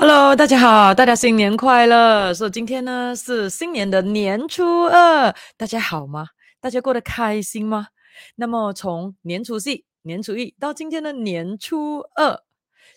[0.00, 2.32] Hello，大家好，大家新年快乐！
[2.32, 6.28] 所以今天呢是新年的年初二，大家好吗？
[6.58, 7.88] 大家过得开心吗？
[8.36, 9.68] 那么从年初四、
[10.00, 12.40] 年初一到今天的年初二，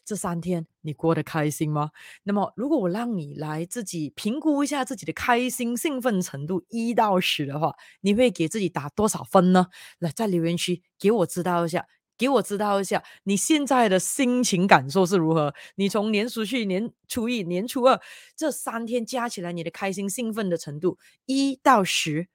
[0.06, 1.92] 这三天你过得开心吗？
[2.24, 9.68] 那么如果我让你来自己评估一下自己的开心兴奋程度一到十的话，你会给自己打多少分呢？
[10.00, 11.86] 来，在留言区给我知道一下。
[12.24, 15.54] 给我知道一下你现在的心情感受是如何？
[15.76, 18.00] 你从年初去、年初一、年初二
[18.34, 22.30] 这三天加起来，你的开心兴奋的程度一到十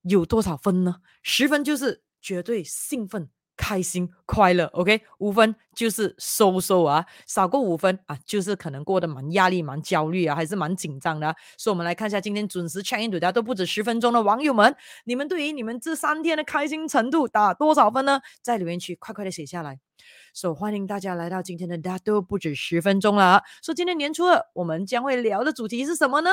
[0.00, 1.02] 有多少分呢？
[1.22, 3.28] 十分就是绝对兴奋。
[3.56, 11.34] 开心快乐，OK，五分就是收收啊，少过五分啊，就是可能过得蛮压力、蛮焦虑啊，还是蛮紧张的。
[11.56, 14.74] 所以，我们来看一下今天准时 check in 大家都不止十分钟的网友们，
[15.04, 18.20] 你们对于你们这三天的开心程度打多少分呢？
[18.40, 19.78] 在留言区快快的写下来。
[20.32, 23.42] 所以，欢迎大家来到今天的大家都不止十分钟了。
[23.62, 26.30] 说今天年初二，我们将会聊的主题是什么呢？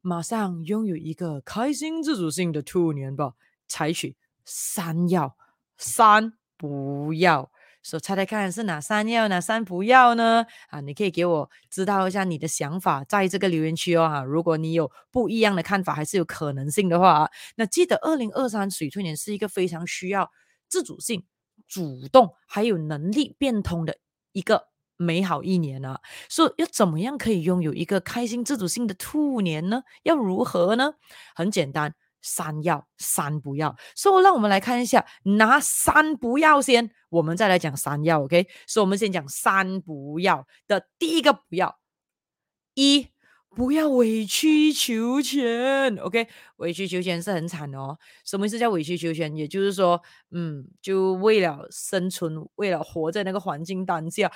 [0.00, 3.32] 马上拥有一个开心自主性的兔年吧，
[3.66, 5.36] 采取三要。
[5.78, 7.50] 三不要，
[7.82, 10.46] 所猜猜看是哪三要，哪三不要呢？
[10.68, 14.22] 啊，你可以给我知道一下你的想法，在这个留言区哦哈。
[14.22, 20.30] 如果你有不一样的看法，还是有可能性的话啊，那记得二零二三水兔年是一个非常需要
[20.68, 21.24] 自主性、
[21.68, 23.98] 主动还有能力变通的
[24.32, 26.00] 一个美好一年啊。
[26.28, 29.82] 所以要怎么样可以拥有一个开心自主性的兔年呢？
[30.02, 30.94] 要如何呢？
[31.34, 31.94] 很简单。
[32.26, 38.48] 三要三不要，所以让我们来看一下哪三不要先，我们再来讲三要，OK？
[38.66, 41.78] 所以我们先讲三不要的第一个不要，
[42.74, 43.06] 一
[43.54, 46.26] 不要委曲求全，OK？
[46.56, 47.96] 委曲求全是很惨哦。
[48.24, 49.34] 什么意思叫委曲求全？
[49.36, 54.32] 也就是说，嗯，就为了生存，为了活在那个环境当下，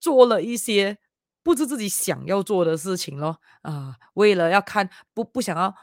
[0.00, 0.96] 做了一些
[1.42, 3.40] 不是自己想要做的事情咯。
[3.60, 5.74] 啊，为了要看不不想要。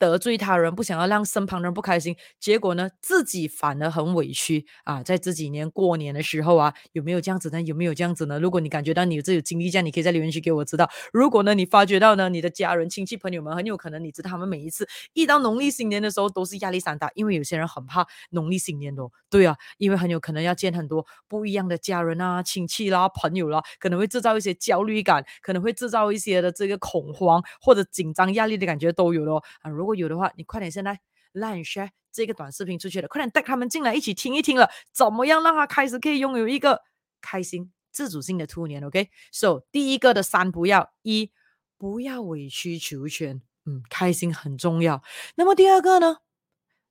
[0.00, 5.02] 得罪他人，不想要让身旁人不开心，结果呢，自己反而很委屈啊！
[5.02, 7.60] 在这几年过年的时候啊，有没有这样子呢？
[7.60, 8.40] 有没有这样子呢？
[8.40, 10.88] 如果你感觉到你有这种经历，这样你可以在留言区给我知道。
[11.12, 29.70] 如果呢，你发觉到呢，你的家人、亲戚、朋友们很有可能，你知道他们每一次一到农历新年的时候都是压力山大，因为有些人很怕农历新年的，对啊，因为很有可能要见很多不一样的家人啊、亲戚啦、朋友啦，可能会制造一些焦虑感，可能会制造一些的这个恐慌或者紧张、压力的感觉都有咯啊！
[29.70, 31.00] 如果有的话，你快点现在
[31.32, 36.82] Line share 这个短视频出去了，快点带他们进来一起听一听了，怎么样让他开始可以拥有一个
[37.20, 41.30] 开心自主性的兔年？OK，So 第一个的三不要，一
[41.78, 45.02] 不要委曲求全，嗯，开心很重要。
[45.36, 46.18] 那么第二个呢？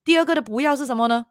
[0.04, 1.28] 第二个的不要是什么呢？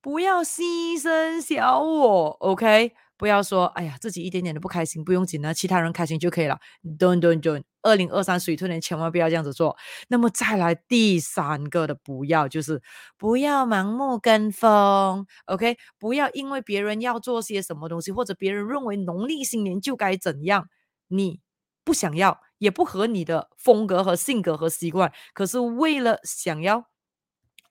[0.00, 2.94] 不要牺牲小我，OK。
[3.18, 6.58] 不要说，哎呀，自己一点点都不开心，不用紧啊，其他人开心就可以了。
[6.98, 9.76] Don't don't don't，二零二三水兔年千万不要这样子做。
[10.08, 12.80] 那么再来第三个的不要，就是
[13.18, 15.76] 不要盲目跟风，OK？
[15.98, 20.68] 不要因为别人要做些什么东西，或者别人认为农历新年就该怎样，
[21.08, 21.40] 你
[21.84, 26.84] 不想要，也不合你的风格和性格和习惯，可是为了想要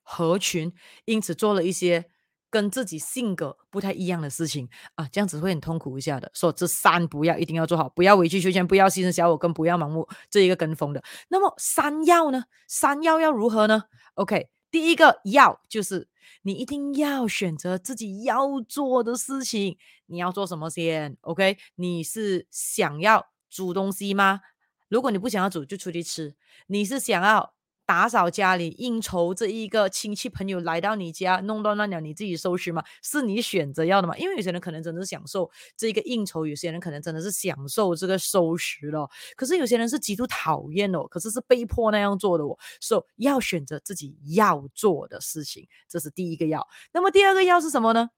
[0.04, 0.74] 合群，
[1.06, 2.10] 因此做了一些。
[2.50, 6.32] 跟自己性格不太一样的事情啊，这样子会很痛苦一下的。
[6.34, 11.04] 说这三不要一定要做好，不要委曲求全，不要牺牲小我，跟不要盲目这一个跟风的。
[11.28, 12.46] 那么三要呢？
[12.68, 13.84] 三要要如何呢
[14.16, 16.08] ？OK，第一个要就是
[16.42, 19.78] 你一定要选择自己要做的事情。
[20.06, 24.40] 你要做什么先？OK，你是想要煮东西吗？
[24.88, 26.34] 如果你不想要煮，就出去吃。
[26.68, 27.57] 你是想要？
[27.88, 32.84] 打扫家里，应酬这一个亲戚朋友来到你家，弄乱乱了，你自己收拾吗？
[33.02, 34.16] 是你选择要的吗？
[34.18, 39.10] 因为有些人可能真的是享受这个应酬，有些人可能真的是享受这个收拾了。
[39.38, 42.60] 可是有些人是极度讨厌哦，可是是被迫那样做的哦。
[42.82, 46.68] 所以要选择自己要做的事情，这是第一个要。
[46.92, 48.10] 那么第二个要是什么呢？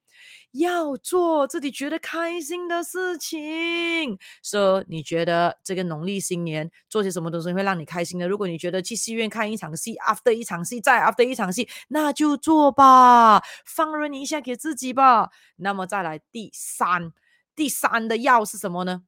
[0.52, 8.28] 要做自己觉得开心的事情，说、so, 你觉得这个农历新年做些什么东西会让你开心的？
[8.28, 15.30] 如果你觉得去戏院看一场戏，after 一场戏，再 after 一场戏，那就做吧，放任一下给自己吧。
[15.58, 17.14] 那么再来第三，
[17.56, 19.04] 第三的要是什么呢？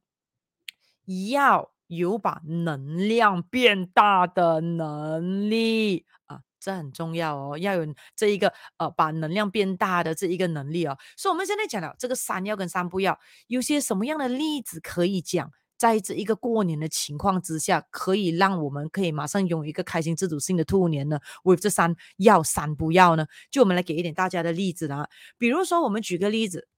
[1.32, 6.42] 要有把能量变大的能力啊。
[6.62, 10.96] 这很重要哦，要有这一个呃，把能量变大的这一个能力哦。
[11.16, 13.18] 所以我们现在讲了这个三要跟三不要，
[13.48, 23.26] 有些什么样的例子可以讲，在这一个过年的情况之下，可以让我们可以马上拥有一个开心自主性的兔年呢？with 这三要三不要呢？
[23.50, 25.08] 就我们来给一点大家的例子啦。
[25.38, 26.68] 比如说，我们举个例子，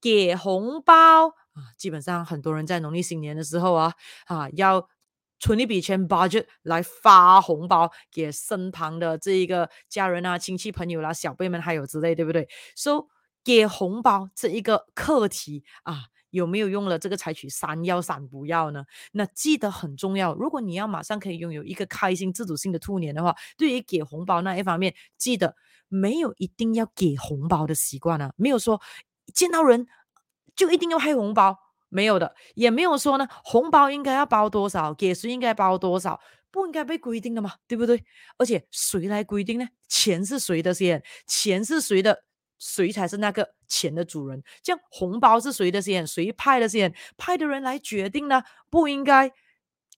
[0.00, 3.94] 给红包啊，基本上很多人在农历新年的时候啊，
[4.26, 4.88] 啊要
[5.38, 13.06] 存一笔钱 budget 来发红包给身旁的这一个家人啊、亲戚朋友啦、小辈们还有之类，对不对？？So
[13.44, 18.84] 给红包这一个课题啊，有没有用了这个采取三要三不要呢？
[19.12, 20.34] 那记得很重要。
[20.34, 25.56] 如果你要马上可以拥有一个开心自主性的兔年的话，对于给红包那一方面，记得
[25.88, 28.80] 没有一定要给红包的习惯啊，没有说
[29.32, 29.86] 见到人。
[30.56, 31.56] 就一定要开红包？
[31.88, 36.20] 没有的，也没有说呢，红包应该要包多少，给谁应该包多少，
[36.50, 38.04] 不应该被规定的嘛，对不对？
[38.36, 39.66] 而且谁来规定呢？
[39.88, 41.02] 钱是谁的先？
[41.26, 42.24] 钱是谁的？
[42.58, 44.42] 谁才是那个钱的主人？
[44.62, 46.06] 这样红包是谁的先？
[46.06, 46.92] 谁派的先？
[47.16, 48.42] 派的人来决定呢？
[48.68, 49.32] 不应该。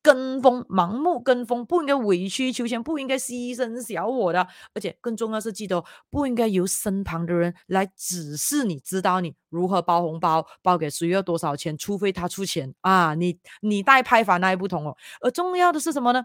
[0.02, 14.97] 跟风，盲目跟风，不应该委曲求全，不应该牺牲小我的，而且更重要是记得，不应该由身旁的人来指示你，指导你如何包红包，包给谁要多少钱，除非他出钱啊，你你带派法那也不同哦。
[15.20, 16.25] 而重要的是什么呢？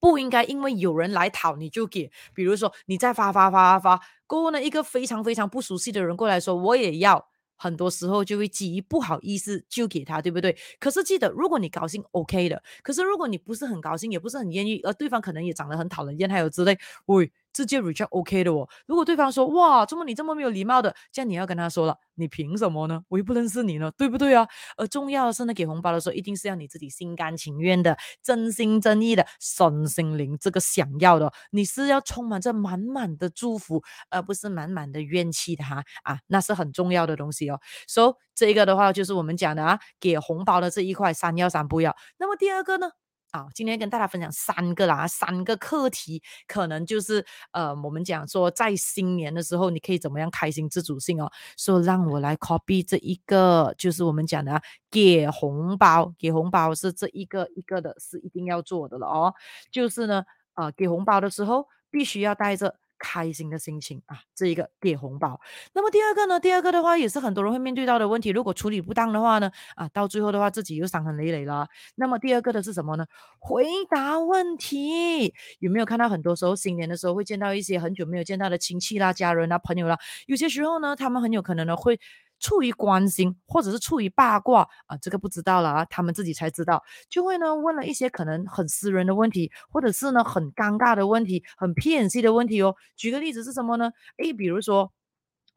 [0.00, 7.31] 不应该因为有人来讨你就给，比如说你再发发发发发，过后呢，一个非常非常不熟悉的人过来说我也要。
[7.62, 10.56] 很多时候就会基于不好意思就给他，对不对？
[10.80, 12.60] 可是记得，如果你高兴，OK 的。
[12.82, 16.76] 可是如果你不是很高兴，也不是很愿意，而对方可能也长得很讨人厌，还有之类，
[17.06, 17.30] 喂。
[17.52, 18.68] 直接 reject OK 的哦。
[18.86, 23.02] 如果对方说哇，怎么你这么没有礼貌的，这样你要跟他说了，你凭什么呢？
[23.08, 24.46] 我又不认识你呢，对不对啊？
[24.76, 37.60] 而重要的是呢，给红包的时候一定是要你自己心甘情愿的、真心真意的、身心灵这个想要的，你是要充满着满满的祝福，而不是满满的怨气的哈啊，那是很重要的东西哦。
[37.86, 41.94] 所以这个的话就是我们讲的啊，给红包的这一块三要三不要。
[42.18, 42.90] 那么第二个呢？
[43.32, 51.30] 啊，今天跟大家分享三个啦，三个课题，可能就是呃，我们讲说在新年的时候，你可以怎么样开心自主性哦。
[51.56, 59.34] 说让我来 copy 这一个，就是我们讲的给红包，给红包是这一个一个的，是一定要做的了哦。
[59.70, 60.24] 就是呢，
[60.54, 62.81] 呃，给红包的时候必须要带着。
[63.02, 65.40] 开心的心情啊，这一个给红包。
[65.74, 66.38] 那么第二个呢？
[66.38, 68.30] 第二个的话也是很多人会面对到的问题。
[68.30, 71.66] 如果处理不当的话呢，啊，到最后的话自己又伤痕累累了。
[71.96, 73.04] 那么第二个的是什么呢？
[73.40, 75.34] 回答问题。
[75.58, 79.98] 有没有看到很多时候新年的时候会见到一些很久没有见到的亲戚啦、家人啦、朋友啦？
[80.26, 81.98] 有些时候呢，他们很有可能呢会。
[82.42, 92.74] 出于关心，或者是出于八卦啊，这个不知道了啊，他们自己才知道，就会呢问了一些可能很私人的问题，或者是呢很尴尬的问题，很偏激的问题哦。
[92.96, 93.90] 举个例子是什么呢？
[94.18, 94.92] 诶，比如说，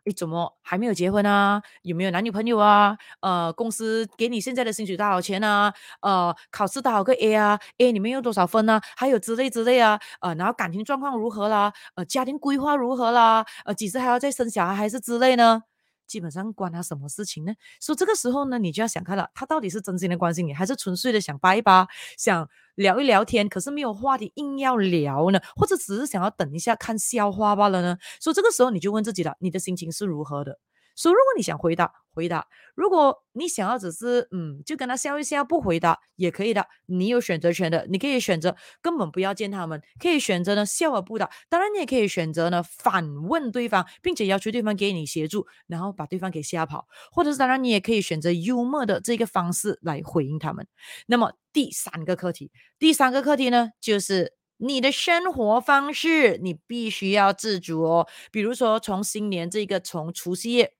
[0.06, 1.62] 诶，怎么还没有结婚啊？
[1.82, 2.96] 有没有男女朋友啊？
[3.22, 5.74] 呃，公司给你现在的薪水多少钱啊？
[6.02, 8.80] 呃，考试多少个 A 啊？A 你们有多少分啊？
[8.96, 10.00] 还有之类之类啊？
[10.22, 11.74] 呃，然后感情状况如何啦？
[11.96, 13.44] 呃，家庭规划如何啦？
[13.66, 15.64] 呃，几时还要再生小孩还是之类呢？
[16.07, 17.54] 基本上关他什么事情呢？
[17.80, 21.88] 所以这个时候呢，你就要想看了，他到底是真心的关心你，还是纯粹的想掰一掰，
[22.18, 25.40] 想聊一聊天，可是没有话题硬要聊呢？
[25.56, 27.98] 或者只是想要等一下看笑话罢了呢？
[28.19, 30.60] 所以这个时候你就问自己了，你的心情是如何的？
[30.95, 36.65] 所以如果你想回答，回答；如果你想要只是嗯，就跟他笑一笑，不回答也可以的。
[36.86, 41.30] 你有选择权的，你可以选择根本不要见他们，可以选择呢笑而不答。
[41.50, 46.88] 当然，你也可以选择呢反问对方，并且要求对方给你协助，然后把对方给吓跑。
[47.12, 50.65] 或者是当然，你也可以选择幽默的这个方式来回应他们。
[51.08, 58.08] 那么第三个课题，第三个课题呢，就是你的生活方式，你必须要自主哦。
[58.31, 60.72] 比如说，从新年这个从除夕夜。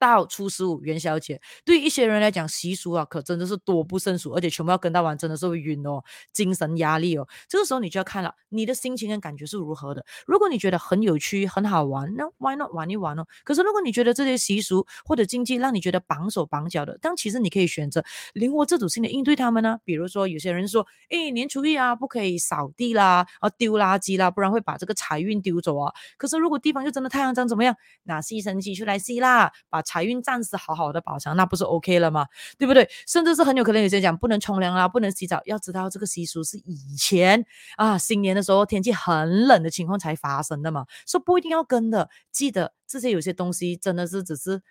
[0.00, 6.02] 到初十五元宵节，对一些人来讲，习俗啊，可真的是多不胜数，而且全部要跟到完，真的是会晕哦，
[6.32, 7.28] 精神压力哦。
[7.46, 10.02] 这个时候你就要看了，你的心情跟感觉是如何的。
[10.26, 13.26] 如果你觉得很有趣、很好玩，那 why not 玩一玩哦？
[13.44, 18.02] 可是如果你觉得这些习俗或者经济让你觉得绑手绑脚的，但其实你可以选择
[18.32, 19.78] 灵活自主性的应对他们呢。
[19.84, 25.92] 比如说，有些人说，诶，年初一啊，不可以扫地啦，啊，丢垃圾啦，不然会把这个财运丢走啊。
[26.16, 27.76] 可是如果地方又真的太阳脏，怎么样？
[28.04, 29.82] 拿吸尘器出来吸啦，把。
[29.90, 32.24] 财运暂时好好的保障，那不是 OK 了吗？
[32.56, 32.88] 对不对？
[33.08, 35.40] 甚至是很有可能有些人讲不能冲凉啦，不能洗澡。
[35.46, 37.44] 要知道这个习俗是以前
[37.76, 42.08] 啊，新年的时候天气很冷的情况才发生的嘛，说不一定要跟的。
[42.30, 44.62] 记得这些有些东西真的是只是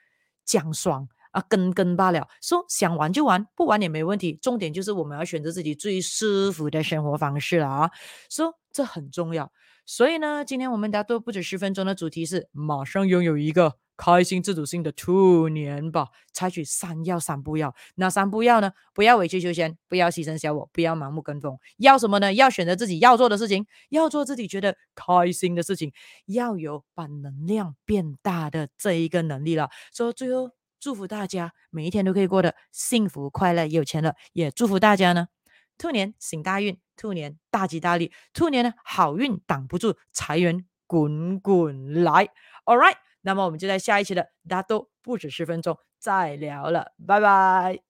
[0.45, 2.25] 讲爽啊，跟跟罢了。
[2.41, 4.39] 说想玩就玩，不玩也没问题。
[4.41, 7.91] 重点就是我们要选择自己最舒服的生活方式了啊，
[8.29, 9.51] 说这很重要。
[9.85, 13.75] 所以呢，今天我们大多不止十分钟的主题是马上拥有一个。
[13.99, 17.75] 开心自主性的兔年吧采取三要三不要。
[17.95, 21.59] 哪三不要呢不要委曲求全不要牺牲小我不要盲目跟风。
[21.75, 22.33] 要什么呢？
[22.33, 25.91] 要选择自己要做的事情要做自己觉得开心的事情
[26.27, 29.69] 要有把能量变大的这一个能力了。
[29.91, 35.27] 所以最后祝福大家每一天都可以过得幸福快乐有钱了也祝福大家呢
[35.77, 42.29] 兔年行大运兔年大吉大利兔年呢好运挡不住财源滚滚来。
[42.63, 42.95] All right
[43.29, 47.88] 那么我们就在下一期的大家都不止十分钟再聊了拜拜。